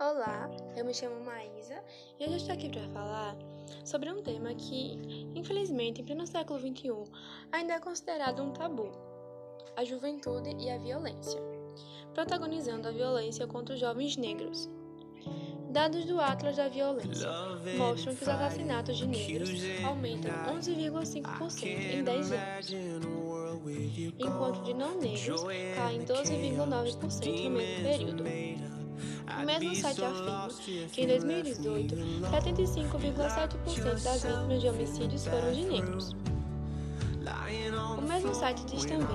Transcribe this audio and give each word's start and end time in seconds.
Olá, 0.00 0.48
eu 0.76 0.84
me 0.84 0.94
chamo 0.94 1.24
Maísa 1.24 1.82
e 2.20 2.24
hoje 2.24 2.36
estou 2.36 2.54
aqui 2.54 2.68
para 2.68 2.88
falar 2.90 3.36
sobre 3.84 4.08
um 4.08 4.22
tema 4.22 4.54
que, 4.54 4.96
infelizmente, 5.34 6.00
em 6.00 6.04
pleno 6.04 6.24
século 6.24 6.60
XXI, 6.60 6.92
ainda 7.50 7.72
é 7.72 7.80
considerado 7.80 8.40
um 8.40 8.52
tabu: 8.52 8.92
a 9.76 9.84
juventude 9.84 10.54
e 10.56 10.70
a 10.70 10.78
violência, 10.78 11.40
protagonizando 12.14 12.86
a 12.86 12.92
violência 12.92 13.44
contra 13.48 13.74
os 13.74 13.80
jovens 13.80 14.16
negros. 14.16 14.70
Dados 15.70 16.04
do 16.04 16.20
Atlas 16.20 16.56
da 16.56 16.68
Violência 16.68 17.28
mostram 17.76 18.14
que 18.14 18.22
os 18.22 18.28
assassinatos 18.28 18.98
de 18.98 19.06
negros 19.08 19.50
aumentam 19.84 20.30
11,5% 20.60 21.64
em 21.66 22.04
10 22.04 22.32
anos, 22.32 22.70
enquanto 24.16 24.62
de 24.62 24.74
não 24.74 24.96
negros 24.96 25.42
caem 25.74 26.04
12,9% 26.04 27.42
no 27.42 27.50
mesmo 27.50 27.82
período. 27.82 28.77
O 29.36 29.44
mesmo 29.44 29.74
site 29.74 30.02
afirma 30.04 30.48
que 30.92 31.02
em 31.02 31.06
2018, 31.06 31.94
75,7% 31.94 34.02
das 34.02 34.22
vítimas 34.22 34.60
de 34.60 34.68
homicídios 34.68 35.26
foram 35.26 35.52
de 35.52 35.64
negros. 35.64 36.16
O 37.98 38.02
mesmo 38.02 38.34
site 38.34 38.64
diz 38.64 38.86
também 38.86 39.06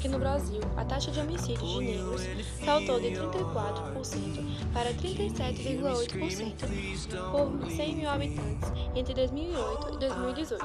que 0.00 0.08
no 0.08 0.18
Brasil 0.18 0.60
a 0.76 0.84
taxa 0.84 1.10
de 1.10 1.18
homicídios 1.20 1.70
de 1.70 1.78
negros 1.78 2.20
saltou 2.62 3.00
de 3.00 3.12
34% 3.12 4.70
para 4.72 4.92
37,8% 4.92 7.30
por 7.30 7.70
100 7.70 7.96
mil 7.96 8.10
habitantes 8.10 8.70
entre 8.94 9.14
2008 9.14 9.94
e 9.94 9.98
2018, 9.98 10.62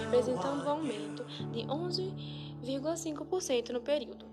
representando 0.00 0.64
um 0.64 0.68
aumento 0.68 1.24
de 1.52 1.60
11,5% 1.60 3.70
no 3.70 3.80
período. 3.80 4.31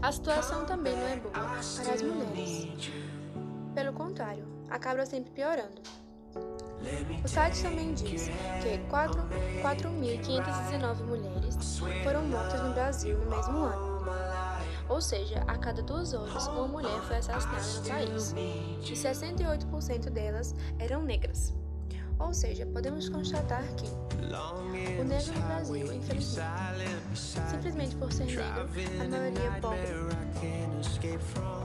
A 0.00 0.12
situação 0.12 0.64
também 0.64 0.96
não 0.96 1.08
é 1.08 1.16
boa 1.16 1.32
para 1.32 1.58
as 1.58 2.02
mulheres. 2.02 2.68
Pelo 3.74 3.92
contrário, 3.92 4.46
acaba 4.70 5.04
sempre 5.04 5.32
piorando. 5.32 5.82
O 7.24 7.28
site 7.28 7.60
também 7.62 7.94
diz 7.94 8.28
que 8.62 8.78
4.519 8.88 11.04
mulheres 11.04 11.80
foram 12.04 12.22
mortas 12.22 12.62
no 12.62 12.72
Brasil 12.74 13.18
no 13.18 13.28
mesmo 13.28 13.58
ano. 13.58 14.06
Ou 14.88 15.00
seja, 15.00 15.42
a 15.48 15.58
cada 15.58 15.82
duas 15.82 16.14
horas 16.14 16.46
uma 16.46 16.68
mulher 16.68 17.00
foi 17.02 17.16
assassinada 17.16 17.60
no 17.60 17.82
país, 17.88 18.32
e 18.32 18.78
68% 18.92 20.10
delas 20.10 20.54
eram 20.78 21.02
negras. 21.02 21.52
Ou 22.18 22.34
seja, 22.34 22.66
podemos 22.66 23.08
constatar 23.08 23.62
que 23.76 23.86
o 25.00 25.04
negro 25.04 25.32
no 25.32 25.40
Brasil, 25.46 25.92
infelizmente, 25.92 26.42
simplesmente 27.50 27.96
por 27.96 28.12
ser 28.12 28.26
negro, 28.26 28.42
a 28.42 29.08
maioria 29.08 29.44
é 29.44 29.60
pobre, 29.60 29.78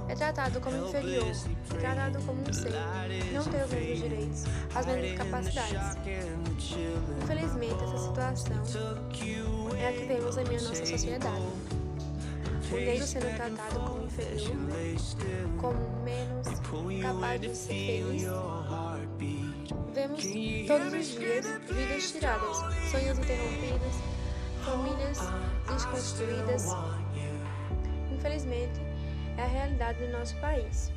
é 0.08 0.16
tratado 0.16 0.62
como 0.62 0.78
inferior, 0.88 1.26
é 1.26 1.78
tratado 1.80 2.20
como 2.26 2.42
um 2.48 2.54
ser, 2.54 2.72
não 3.34 3.44
tem 3.44 3.64
os 3.64 3.72
mesmos 3.72 4.00
direitos, 4.00 4.44
as 4.76 4.86
mesmas 4.86 5.18
capacidades. 5.18 5.98
Infelizmente, 7.24 7.84
essa 7.84 7.98
situação 7.98 8.56
é 9.76 9.88
a 9.88 9.94
que 9.94 10.06
vemos 10.06 10.38
em 10.38 10.44
nossa 10.44 10.86
sociedade. 10.86 11.42
O 12.72 12.76
negro 12.76 13.06
sendo 13.06 13.36
tratado 13.36 13.80
como 13.80 14.06
inferior, 14.06 14.52
como 15.60 16.04
menos 16.04 16.48
capaz 17.02 17.42
de 17.42 17.56
ser 17.56 18.04
feliz 18.04 18.24
Vemos 19.94 20.24
todos 20.68 20.94
os 20.94 21.20
dias 21.20 21.46
vidas 21.70 22.12
tiradas, 22.12 22.58
sonhos 22.92 23.20
interrompidos, 23.20 23.96
famílias 24.66 25.20
desconstruídas. 25.68 26.68
Infelizmente, 28.12 28.80
é 29.38 29.44
a 29.44 29.48
realidade 29.48 30.06
do 30.06 30.12
nosso 30.12 30.36
país. 30.38 30.92